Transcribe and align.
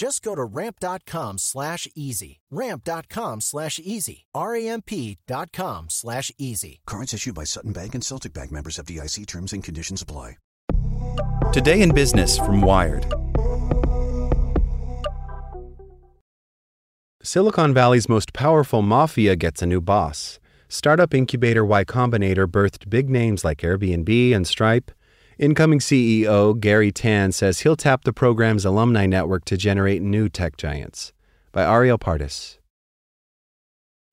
Just 0.00 0.22
go 0.22 0.34
to 0.34 0.44
ramp.com 0.44 1.36
slash 1.36 1.86
easy. 1.94 2.40
Ramp.com 2.50 3.42
slash 3.42 3.78
easy. 3.78 4.24
R-A-M-P 4.34 5.18
dot 5.26 5.52
com 5.52 5.90
slash 5.90 6.32
easy. 6.38 6.80
Cards 6.86 7.12
issued 7.12 7.34
by 7.34 7.44
Sutton 7.44 7.72
Bank 7.72 7.94
and 7.94 8.02
Celtic 8.02 8.32
Bank 8.32 8.50
members 8.50 8.78
FDIC 8.78 9.26
terms 9.26 9.52
and 9.52 9.62
conditions 9.62 10.00
apply. 10.00 10.38
Today 11.52 11.82
in 11.82 11.92
Business 11.92 12.38
from 12.38 12.62
Wired. 12.62 13.12
Silicon 17.22 17.74
Valley's 17.74 18.08
most 18.08 18.32
powerful 18.32 18.80
mafia 18.80 19.36
gets 19.36 19.60
a 19.60 19.66
new 19.66 19.82
boss. 19.82 20.40
Startup 20.70 21.12
incubator 21.12 21.62
Y 21.62 21.84
Combinator 21.84 22.46
birthed 22.46 22.88
big 22.88 23.10
names 23.10 23.44
like 23.44 23.58
Airbnb 23.58 24.34
and 24.34 24.46
Stripe. 24.46 24.92
Incoming 25.40 25.78
CEO 25.78 26.60
Garry 26.60 26.92
Tan 26.92 27.32
says 27.32 27.60
he'll 27.60 27.74
tap 27.74 28.04
the 28.04 28.12
program's 28.12 28.66
alumni 28.66 29.06
network 29.06 29.46
to 29.46 29.56
generate 29.56 30.02
new 30.02 30.28
tech 30.28 30.58
giants. 30.58 31.14
By 31.50 31.64
Arielle 31.64 31.98
Pardes. 31.98 32.58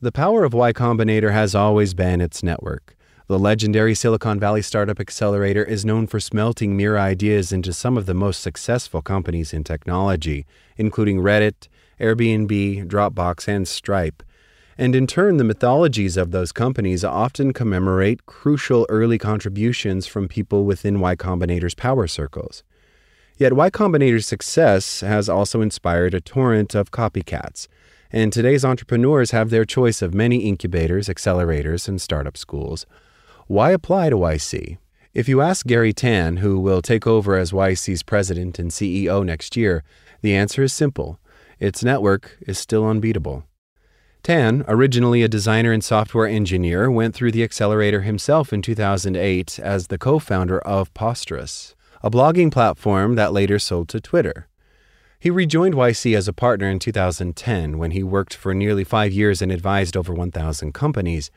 The 0.00 0.12
power 0.12 0.44
of 0.44 0.54
Y 0.54 0.72
Combinator 0.72 1.32
has 1.32 1.52
always 1.52 1.94
been 1.94 2.20
its 2.20 2.44
network. 2.44 2.96
The 3.26 3.40
legendary 3.40 3.92
Silicon 3.92 4.38
Valley 4.38 4.62
Startup 4.62 5.00
Accelerator 5.00 5.64
is 5.64 5.84
known 5.84 6.06
for 6.06 6.20
smelting 6.20 6.76
mere 6.76 6.96
ideas 6.96 7.50
into 7.50 7.72
some 7.72 7.98
of 7.98 8.06
the 8.06 8.14
most 8.14 8.40
successful 8.40 9.02
companies 9.02 9.52
in 9.52 9.64
technology, 9.64 10.46
including 10.76 11.18
Reddit, 11.18 11.66
Airbnb, 12.00 12.86
Dropbox, 12.86 13.48
and 13.48 13.66
Stripe. 13.66 14.22
And 14.78 14.94
in 14.94 15.06
turn, 15.06 15.38
the 15.38 15.44
mythologies 15.44 16.18
of 16.18 16.32
those 16.32 16.52
companies 16.52 17.02
often 17.02 17.54
commemorate 17.54 18.26
crucial 18.26 18.86
early 18.90 19.16
contributions 19.16 20.06
from 20.06 20.28
people 20.28 20.64
within 20.64 21.00
Y 21.00 21.16
Combinator's 21.16 21.74
power 21.74 22.06
circles. 22.06 22.62
Yet 23.38 23.54
Y 23.54 23.70
Combinator's 23.70 24.26
success 24.26 25.00
has 25.00 25.28
also 25.30 25.62
inspired 25.62 26.12
a 26.12 26.20
torrent 26.20 26.74
of 26.74 26.90
copycats, 26.90 27.68
and 28.12 28.32
today's 28.32 28.64
entrepreneurs 28.64 29.30
have 29.30 29.48
their 29.48 29.64
choice 29.64 30.02
of 30.02 30.14
many 30.14 30.38
incubators, 30.38 31.08
accelerators, 31.08 31.88
and 31.88 32.00
startup 32.00 32.36
schools. 32.36 32.84
Why 33.46 33.70
apply 33.70 34.10
to 34.10 34.16
YC? 34.16 34.76
If 35.14 35.28
you 35.28 35.40
ask 35.40 35.66
Garry 35.66 35.94
Tan, 35.94 36.38
who 36.38 36.60
will 36.60 36.82
take 36.82 37.06
over 37.06 37.36
as 37.36 37.50
YC's 37.50 38.02
president 38.02 38.58
and 38.58 38.70
CEO 38.70 39.24
next 39.24 39.56
year, 39.56 39.82
the 40.20 40.34
answer 40.34 40.62
is 40.62 40.74
simple 40.74 41.18
its 41.58 41.82
network 41.82 42.36
is 42.42 42.58
still 42.58 42.86
unbeatable. 42.86 43.44
Tan, 44.26 44.64
originally 44.66 45.22
a 45.22 45.28
designer 45.28 45.70
and 45.70 45.84
software 45.84 46.26
engineer, 46.26 46.90
went 46.90 47.14
through 47.14 47.30
the 47.30 47.44
accelerator 47.44 48.00
himself 48.00 48.52
in 48.52 48.60
2008 48.60 49.60
as 49.60 49.86
the 49.86 49.98
co 49.98 50.18
founder 50.18 50.58
of 50.58 50.92
Posterous, 50.94 51.76
a 52.02 52.10
blogging 52.10 52.50
platform 52.50 53.14
that 53.14 53.32
later 53.32 53.60
sold 53.60 53.88
to 53.90 54.00
Twitter. 54.00 54.48
He 55.20 55.30
rejoined 55.30 55.76
YC 55.76 56.16
as 56.16 56.26
a 56.26 56.32
partner 56.32 56.68
in 56.68 56.80
2010 56.80 57.78
when 57.78 57.92
he 57.92 58.02
worked 58.02 58.34
for 58.34 58.52
nearly 58.52 58.82
five 58.82 59.12
years 59.12 59.40
and 59.40 59.52
advised 59.52 59.96
over 59.96 60.12
1,000 60.12 60.74
companies. 60.74 61.30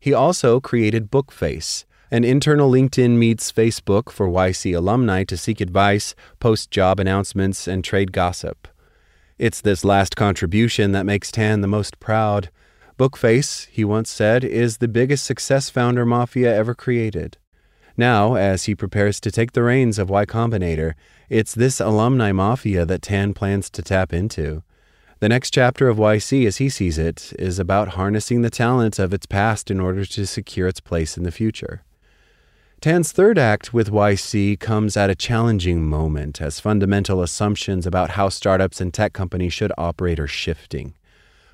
He 0.00 0.12
also 0.12 0.58
created 0.58 1.12
Bookface, 1.12 1.84
an 2.10 2.24
internal 2.24 2.72
LinkedIn 2.72 3.10
meets 3.10 3.52
Facebook 3.52 4.10
for 4.10 4.28
YC 4.28 4.76
alumni 4.76 5.22
to 5.22 5.36
seek 5.36 5.60
advice, 5.60 6.16
post 6.40 6.72
job 6.72 6.98
announcements, 6.98 7.68
and 7.68 7.84
trade 7.84 8.10
gossip. 8.10 8.66
It's 9.38 9.60
this 9.60 9.84
last 9.84 10.16
contribution 10.16 10.92
that 10.92 11.06
makes 11.06 11.32
Tan 11.32 11.60
the 11.60 11.68
most 11.68 11.98
proud. 11.98 12.50
Bookface, 12.98 13.66
he 13.70 13.84
once 13.84 14.10
said, 14.10 14.44
is 14.44 14.76
the 14.76 14.88
biggest 14.88 15.24
success 15.24 15.70
founder 15.70 16.04
Mafia 16.04 16.54
ever 16.54 16.74
created. 16.74 17.38
Now, 17.96 18.34
as 18.34 18.64
he 18.64 18.74
prepares 18.74 19.20
to 19.20 19.30
take 19.30 19.52
the 19.52 19.62
reins 19.62 19.98
of 19.98 20.08
Y 20.08 20.24
Combinator, 20.24 20.94
it's 21.28 21.54
this 21.54 21.80
alumni 21.80 22.32
mafia 22.32 22.84
that 22.86 23.02
Tan 23.02 23.34
plans 23.34 23.68
to 23.70 23.82
tap 23.82 24.12
into. 24.12 24.62
The 25.20 25.28
next 25.28 25.52
chapter 25.52 25.88
of 25.88 25.98
YC, 25.98 26.46
as 26.46 26.56
he 26.56 26.68
sees 26.68 26.98
it, 26.98 27.32
is 27.38 27.58
about 27.58 27.90
harnessing 27.90 28.42
the 28.42 28.50
talent 28.50 28.98
of 28.98 29.14
its 29.14 29.26
past 29.26 29.70
in 29.70 29.78
order 29.78 30.04
to 30.04 30.26
secure 30.26 30.68
its 30.68 30.80
place 30.80 31.16
in 31.16 31.22
the 31.22 31.30
future. 31.30 31.82
Tan's 32.82 33.12
third 33.12 33.38
act 33.38 33.72
with 33.72 33.92
YC 33.92 34.58
comes 34.58 34.96
at 34.96 35.08
a 35.08 35.14
challenging 35.14 35.84
moment 35.84 36.42
as 36.42 36.58
fundamental 36.58 37.22
assumptions 37.22 37.86
about 37.86 38.10
how 38.10 38.28
startups 38.28 38.80
and 38.80 38.92
tech 38.92 39.12
companies 39.12 39.52
should 39.52 39.70
operate 39.78 40.18
are 40.18 40.26
shifting. 40.26 40.94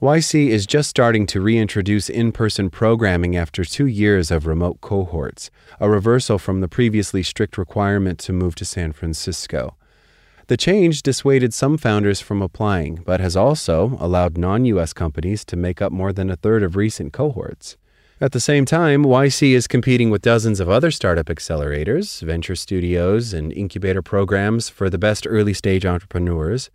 YC 0.00 0.50
is 0.50 0.66
just 0.66 0.88
starting 0.88 1.26
to 1.26 1.40
reintroduce 1.40 2.08
in 2.08 2.30
person 2.30 2.70
programming 2.70 3.34
after 3.34 3.64
two 3.64 3.86
years 3.86 4.30
of 4.30 4.46
remote 4.46 4.80
cohorts, 4.80 5.50
a 5.80 5.90
reversal 5.90 6.38
from 6.38 6.60
the 6.60 6.68
previously 6.68 7.24
strict 7.24 7.58
requirement 7.58 8.20
to 8.20 8.32
move 8.32 8.54
to 8.54 8.64
San 8.64 8.92
Francisco. 8.92 9.74
The 10.46 10.56
change 10.56 11.02
dissuaded 11.02 11.52
some 11.52 11.76
founders 11.76 12.20
from 12.20 12.40
applying, 12.40 13.02
but 13.04 13.18
has 13.18 13.34
also 13.34 13.96
allowed 13.98 14.38
non 14.38 14.64
US 14.66 14.92
companies 14.92 15.44
to 15.46 15.56
make 15.56 15.82
up 15.82 15.90
more 15.90 16.12
than 16.12 16.30
a 16.30 16.36
third 16.36 16.62
of 16.62 16.76
recent 16.76 17.12
cohorts. 17.12 17.76
At 18.18 18.32
the 18.32 18.40
same 18.40 18.64
time, 18.64 19.04
YC 19.04 19.52
is 19.52 19.66
competing 19.66 20.08
with 20.08 20.22
dozens 20.22 20.58
of 20.58 20.70
other 20.70 20.90
startup 20.90 21.26
accelerators, 21.26 22.22
venture 22.22 22.56
studios, 22.56 23.34
and 23.34 23.52
incubator 23.52 24.00
programs 24.00 24.70
for 24.70 24.88
the 24.88 24.96
best 24.96 25.26
early 25.28 25.52
stage 25.52 25.84
entrepreneurs. 25.84 26.70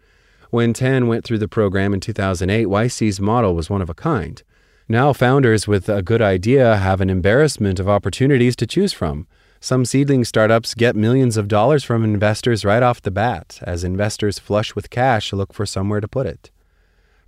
When 0.52 0.72
Tan 0.72 1.08
went 1.08 1.26
through 1.26 1.40
the 1.40 1.48
program 1.48 1.96
in 1.96 2.00
2008, 2.00 2.68
YC's 2.68 3.20
model 3.20 3.56
was 3.56 3.72
one 3.72 3.82
of 3.82 3.90
a 3.90 3.96
kind. 3.96 4.44
Now, 4.88 5.14
founders 5.14 5.68
with 5.68 5.90
a 5.90 6.04
good 6.04 6.22
idea 6.22 6.78
have 6.78 7.02
an 7.02 7.10
embarrassment 7.10 7.80
of 7.80 7.90
opportunities 7.90 8.56
to 8.58 8.68
choose 8.68 8.94
from. 8.94 9.26
Some 9.60 9.84
seedling 9.84 10.26
startups 10.26 10.76
get 10.76 10.96
millions 10.96 11.38
of 11.38 11.48
dollars 11.48 11.84
from 11.84 12.04
investors 12.04 12.64
right 12.64 12.84
off 12.84 13.02
the 13.02 13.10
bat, 13.10 13.58
as 13.64 13.84
investors 13.84 14.38
flush 14.38 14.76
with 14.76 14.92
cash 14.92 15.34
look 15.34 15.54
for 15.54 15.66
somewhere 15.66 16.02
to 16.02 16.08
put 16.08 16.28
it. 16.28 16.52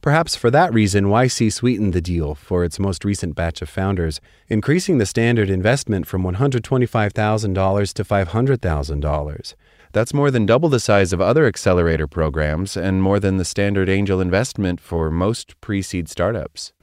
Perhaps 0.03 0.35
for 0.35 0.51
that 0.51 0.73
reason, 0.73 1.05
YC 1.05 1.53
sweetened 1.53 1.93
the 1.93 2.01
deal 2.01 2.35
for 2.35 2.65
its 2.65 2.77
most 2.77 3.05
recent 3.05 3.35
batch 3.35 3.61
of 3.61 3.69
founders, 3.69 4.19
increasing 4.49 4.97
the 4.97 5.05
standard 5.05 5.49
investment 5.49 6.05
from 6.05 6.23
$125,000 6.23 7.93
to 7.93 8.03
$500,000. 8.03 9.53
That's 9.93 10.13
more 10.13 10.29
than 10.29 10.45
double 10.45 10.67
the 10.67 10.81
size 10.81 11.13
of 11.13 11.21
other 11.21 11.45
accelerator 11.45 12.05
programs 12.05 12.75
and 12.75 13.01
more 13.01 13.17
than 13.17 13.37
the 13.37 13.45
standard 13.45 13.87
angel 13.87 14.19
investment 14.19 14.81
for 14.81 15.09
most 15.09 15.55
pre 15.61 15.81
seed 15.81 16.09
startups. 16.09 16.73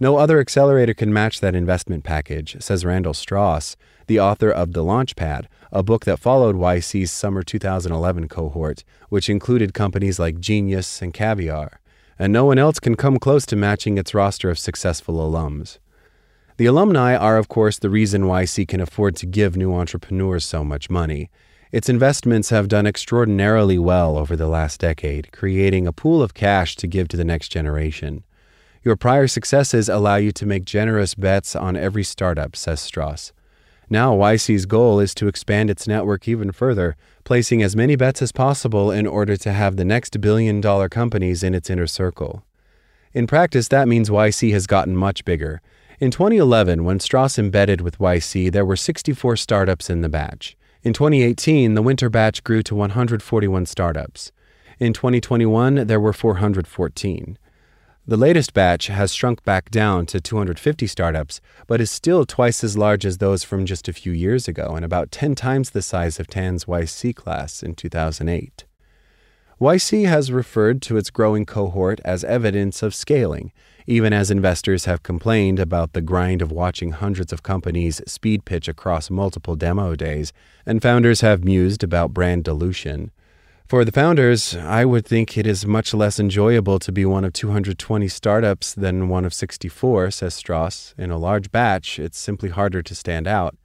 No 0.00 0.16
other 0.16 0.40
accelerator 0.40 0.94
can 0.94 1.12
match 1.12 1.38
that 1.38 1.54
investment 1.54 2.02
package, 2.02 2.60
says 2.60 2.84
Randall 2.84 3.12
Stross, 3.12 3.76
the 4.08 4.18
author 4.18 4.50
of 4.50 4.72
The 4.72 4.82
Launchpad, 4.82 5.46
a 5.70 5.84
book 5.84 6.04
that 6.04 6.18
followed 6.18 6.56
YC's 6.56 7.12
summer 7.12 7.44
2011 7.44 8.26
cohort, 8.26 8.82
which 9.08 9.28
included 9.30 9.72
companies 9.72 10.18
like 10.18 10.40
Genius 10.40 11.00
and 11.00 11.14
Caviar 11.14 11.79
and 12.20 12.34
no 12.34 12.44
one 12.44 12.58
else 12.58 12.78
can 12.78 12.96
come 12.96 13.18
close 13.18 13.46
to 13.46 13.56
matching 13.56 13.96
its 13.96 14.12
roster 14.12 14.50
of 14.50 14.58
successful 14.58 15.14
alums. 15.14 15.78
The 16.58 16.66
alumni 16.66 17.16
are, 17.16 17.38
of 17.38 17.48
course, 17.48 17.78
the 17.78 17.88
reason 17.88 18.24
YC 18.24 18.68
can 18.68 18.82
afford 18.82 19.16
to 19.16 19.26
give 19.26 19.56
new 19.56 19.72
entrepreneurs 19.72 20.44
so 20.44 20.62
much 20.62 20.90
money. 20.90 21.30
Its 21.72 21.88
investments 21.88 22.50
have 22.50 22.68
done 22.68 22.86
extraordinarily 22.86 23.78
well 23.78 24.18
over 24.18 24.36
the 24.36 24.48
last 24.48 24.80
decade, 24.80 25.32
creating 25.32 25.86
a 25.86 25.94
pool 25.94 26.22
of 26.22 26.34
cash 26.34 26.76
to 26.76 26.86
give 26.86 27.08
to 27.08 27.16
the 27.16 27.24
next 27.24 27.48
generation. 27.48 28.22
Your 28.82 28.96
prior 28.96 29.26
successes 29.26 29.88
allow 29.88 30.16
you 30.16 30.30
to 30.32 30.44
make 30.44 30.66
generous 30.66 31.14
bets 31.14 31.56
on 31.56 31.74
every 31.74 32.04
startup, 32.04 32.54
says 32.54 32.80
Stross. 32.80 33.32
Now, 33.92 34.14
YC's 34.14 34.66
goal 34.66 35.00
is 35.00 35.16
to 35.16 35.26
expand 35.26 35.68
its 35.68 35.88
network 35.88 36.28
even 36.28 36.52
further, 36.52 36.96
placing 37.24 37.60
as 37.60 37.74
many 37.74 37.96
bets 37.96 38.22
as 38.22 38.30
possible 38.30 38.92
in 38.92 39.04
order 39.04 39.36
to 39.38 39.52
have 39.52 39.74
the 39.74 39.84
next 39.84 40.20
billion 40.20 40.60
dollar 40.60 40.88
companies 40.88 41.42
in 41.42 41.56
its 41.56 41.68
inner 41.68 41.88
circle. 41.88 42.44
In 43.12 43.26
practice, 43.26 43.66
that 43.66 43.88
means 43.88 44.08
YC 44.08 44.52
has 44.52 44.68
gotten 44.68 44.96
much 44.96 45.24
bigger. 45.24 45.60
In 45.98 46.12
2011, 46.12 46.84
when 46.84 47.00
Stross 47.00 47.36
embedded 47.36 47.80
with 47.80 47.98
YC, 47.98 48.52
there 48.52 48.64
were 48.64 48.76
64 48.76 49.34
startups 49.34 49.90
in 49.90 50.02
the 50.02 50.08
batch. 50.08 50.56
In 50.84 50.92
2018, 50.92 51.74
the 51.74 51.82
winter 51.82 52.08
batch 52.08 52.44
grew 52.44 52.62
to 52.62 52.76
141 52.76 53.66
startups. 53.66 54.30
In 54.78 54.92
2021, 54.92 55.88
there 55.88 56.00
were 56.00 56.12
414. 56.12 57.38
The 58.10 58.16
latest 58.16 58.54
batch 58.54 58.88
has 58.88 59.14
shrunk 59.14 59.44
back 59.44 59.70
down 59.70 60.04
to 60.06 60.20
250 60.20 60.88
startups, 60.88 61.40
but 61.68 61.80
is 61.80 61.92
still 61.92 62.26
twice 62.26 62.64
as 62.64 62.76
large 62.76 63.06
as 63.06 63.18
those 63.18 63.44
from 63.44 63.64
just 63.64 63.86
a 63.86 63.92
few 63.92 64.10
years 64.10 64.48
ago 64.48 64.72
and 64.74 64.84
about 64.84 65.12
10 65.12 65.36
times 65.36 65.70
the 65.70 65.80
size 65.80 66.18
of 66.18 66.26
Tan's 66.26 66.64
YC 66.64 67.14
class 67.14 67.62
in 67.62 67.76
2008. 67.76 68.64
YC 69.60 70.08
has 70.08 70.32
referred 70.32 70.82
to 70.82 70.96
its 70.96 71.08
growing 71.08 71.46
cohort 71.46 72.00
as 72.04 72.24
evidence 72.24 72.82
of 72.82 72.96
scaling, 72.96 73.52
even 73.86 74.12
as 74.12 74.28
investors 74.28 74.86
have 74.86 75.04
complained 75.04 75.60
about 75.60 75.92
the 75.92 76.02
grind 76.02 76.42
of 76.42 76.50
watching 76.50 76.90
hundreds 76.90 77.32
of 77.32 77.44
companies 77.44 78.02
speed 78.08 78.44
pitch 78.44 78.66
across 78.66 79.08
multiple 79.08 79.54
demo 79.54 79.94
days, 79.94 80.32
and 80.66 80.82
founders 80.82 81.20
have 81.20 81.44
mused 81.44 81.84
about 81.84 82.12
brand 82.12 82.42
dilution. 82.42 83.12
For 83.70 83.84
the 83.84 83.92
founders, 83.92 84.56
I 84.56 84.84
would 84.84 85.06
think 85.06 85.38
it 85.38 85.46
is 85.46 85.64
much 85.64 85.94
less 85.94 86.18
enjoyable 86.18 86.80
to 86.80 86.90
be 86.90 87.04
one 87.04 87.24
of 87.24 87.32
220 87.34 88.08
startups 88.08 88.74
than 88.74 89.08
one 89.08 89.24
of 89.24 89.32
64, 89.32 90.10
says 90.10 90.34
Stross. 90.34 90.92
In 90.98 91.12
a 91.12 91.16
large 91.16 91.52
batch, 91.52 92.00
it's 92.00 92.18
simply 92.18 92.48
harder 92.48 92.82
to 92.82 92.94
stand 92.96 93.28
out. 93.28 93.56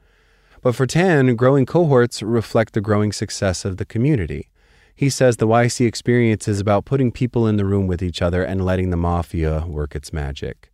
But 0.62 0.76
for 0.76 0.86
Tan, 0.86 1.36
growing 1.36 1.66
cohorts 1.66 2.22
reflect 2.22 2.76
the 2.76 2.82
growing 2.82 3.14
success 3.14 3.66
of 3.66 3.78
the 3.78 3.84
community. 3.84 4.52
He 4.96 5.10
says 5.10 5.38
the 5.38 5.48
YC 5.48 5.88
experience 5.88 6.48
is 6.48 6.60
about 6.60 6.86
putting 6.86 7.12
people 7.12 7.48
in 7.48 7.58
the 7.58 7.66
room 7.66 7.88
with 7.88 8.04
each 8.04 8.22
other 8.22 8.44
and 8.44 8.64
letting 8.64 8.92
the 8.92 8.98
mafia 8.98 9.66
work 9.66 9.96
its 9.96 10.14
magic. 10.14 10.72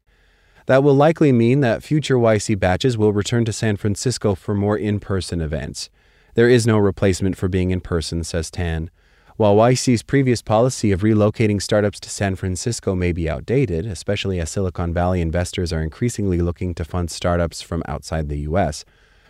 That 0.66 0.84
will 0.84 0.96
likely 0.96 1.32
mean 1.32 1.62
that 1.62 1.84
future 1.84 2.18
YC 2.18 2.60
batches 2.60 2.98
will 2.98 3.14
return 3.14 3.46
to 3.46 3.54
San 3.54 3.78
Francisco 3.78 4.36
for 4.36 4.54
more 4.54 4.78
in 4.78 5.00
person 5.00 5.40
events. 5.40 5.90
There 6.36 6.50
is 6.50 6.68
no 6.68 6.78
replacement 6.78 7.38
for 7.38 7.48
being 7.48 7.72
in 7.72 7.80
person, 7.80 8.26
says 8.26 8.52
Tan. 8.52 8.92
While 9.42 9.56
YC's 9.56 10.04
previous 10.04 10.44
policy 10.44 10.92
of 10.92 11.02
relocating 11.02 11.60
startups 11.60 12.00
to 12.02 12.12
San 12.12 12.36
Francisco 12.36 12.94
may 12.94 13.12
be 13.12 13.28
outdated, 13.28 13.88
especially 13.88 14.40
as 14.40 14.52
Silicon 14.52 14.94
Valley 14.94 15.20
investors 15.20 15.74
are 15.74 15.82
increasingly 15.82 16.38
looking 16.38 16.76
to 16.76 16.86
fund 16.86 17.10
startups 17.10 17.60
from 17.60 17.82
outside 17.88 18.30
the 18.30 18.42
U.S., 18.42 18.86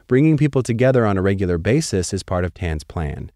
bringing 0.08 0.36
people 0.36 0.64
together 0.64 1.06
on 1.06 1.18
a 1.18 1.22
regular 1.22 1.58
basis 1.58 2.12
is 2.12 2.24
part 2.24 2.44
of 2.44 2.54
Tan's 2.54 2.84
plan. 2.84 3.32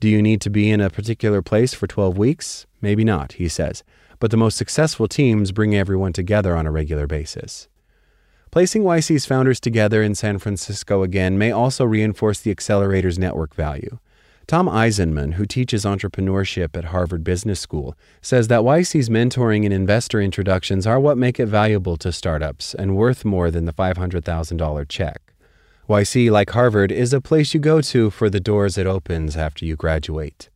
Do 0.00 0.08
you 0.08 0.20
need 0.20 0.40
to 0.40 0.50
be 0.50 0.72
in 0.72 0.80
a 0.80 0.90
particular 0.90 1.40
place 1.40 1.72
for 1.72 1.86
12 1.86 2.18
weeks? 2.18 2.66
Maybe 2.82 3.04
not, 3.04 3.34
he 3.34 3.48
says, 3.48 3.84
but 4.18 4.32
the 4.32 4.36
most 4.36 4.58
successful 4.58 5.06
teams 5.06 5.52
bring 5.52 5.76
everyone 5.76 6.12
together 6.12 6.56
on 6.56 6.66
a 6.66 6.72
regular 6.72 7.06
basis. 7.06 7.68
Placing 8.50 8.82
YC's 8.82 9.24
founders 9.24 9.60
together 9.60 10.02
in 10.02 10.16
San 10.16 10.40
Francisco 10.40 11.04
again 11.04 11.38
may 11.38 11.52
also 11.52 11.84
reinforce 11.84 12.40
the 12.40 12.50
accelerator's 12.50 13.20
network 13.20 13.54
value. 13.54 14.00
Tom 14.48 14.66
Eisenmann, 14.66 15.34
who 15.34 15.44
teaches 15.44 15.84
entrepreneurship 15.84 16.74
at 16.74 16.86
Harvard 16.86 17.22
Business 17.22 17.60
School, 17.60 17.94
says 18.22 18.48
that 18.48 18.62
YC's 18.62 19.10
mentoring 19.10 19.66
and 19.66 19.74
investor 19.74 20.22
introductions 20.22 20.86
are 20.86 20.98
what 20.98 21.18
make 21.18 21.38
it 21.38 21.44
valuable 21.44 21.98
to 21.98 22.10
startups 22.10 22.72
and 22.72 22.96
worth 22.96 23.26
more 23.26 23.50
than 23.50 23.66
the 23.66 23.74
$500,000 23.74 24.88
check. 24.88 25.34
YC, 25.86 26.30
like 26.30 26.48
Harvard, 26.48 26.90
is 26.90 27.12
a 27.12 27.20
place 27.20 27.52
you 27.52 27.60
go 27.60 27.82
to 27.82 28.08
for 28.08 28.30
the 28.30 28.40
doors 28.40 28.78
it 28.78 28.86
opens 28.86 29.36
after 29.36 29.66
you 29.66 29.76
graduate. 29.76 30.48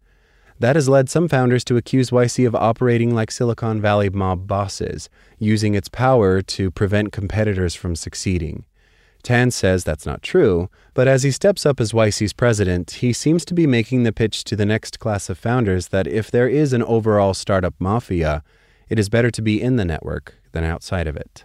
That 0.58 0.74
has 0.74 0.88
led 0.88 1.10
some 1.10 1.28
founders 1.28 1.62
to 1.64 1.76
accuse 1.76 2.08
YC 2.08 2.46
of 2.46 2.54
operating 2.54 3.14
like 3.14 3.30
Silicon 3.30 3.78
Valley 3.78 4.08
mob 4.08 4.46
bosses, 4.46 5.10
using 5.38 5.74
its 5.74 5.90
power 5.90 6.40
to 6.40 6.70
prevent 6.70 7.12
competitors 7.12 7.74
from 7.74 7.94
succeeding. 7.94 8.64
Tan 9.22 9.50
says 9.50 9.84
that's 9.84 10.06
not 10.06 10.22
true, 10.22 10.68
but 10.94 11.06
as 11.06 11.22
he 11.22 11.30
steps 11.30 11.64
up 11.64 11.80
as 11.80 11.92
YC's 11.92 12.32
president, 12.32 12.92
he 12.92 13.12
seems 13.12 13.44
to 13.44 13.54
be 13.54 13.66
making 13.66 14.02
the 14.02 14.12
pitch 14.12 14.44
to 14.44 14.56
the 14.56 14.66
next 14.66 14.98
class 14.98 15.30
of 15.30 15.38
founders 15.38 15.88
that 15.88 16.06
if 16.06 16.30
there 16.30 16.48
is 16.48 16.72
an 16.72 16.82
overall 16.82 17.34
startup 17.34 17.74
mafia, 17.78 18.42
it 18.88 18.98
is 18.98 19.08
better 19.08 19.30
to 19.30 19.42
be 19.42 19.62
in 19.62 19.76
the 19.76 19.84
network 19.84 20.34
than 20.52 20.64
outside 20.64 21.06
of 21.06 21.16
it. 21.16 21.44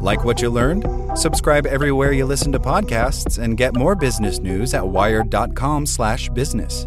Like 0.00 0.24
what 0.24 0.42
you 0.42 0.50
learned? 0.50 0.86
Subscribe 1.18 1.66
everywhere 1.66 2.12
you 2.12 2.24
listen 2.24 2.52
to 2.52 2.58
podcasts 2.58 3.42
and 3.42 3.56
get 3.56 3.74
more 3.74 3.94
business 3.94 4.38
news 4.38 4.74
at 4.74 4.86
wired.com/business. 4.86 6.86